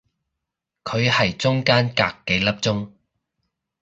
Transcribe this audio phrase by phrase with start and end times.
[0.83, 2.91] 佢係中間隔幾粒鐘